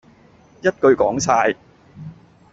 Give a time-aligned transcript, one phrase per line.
[0.61, 1.55] 一句講曬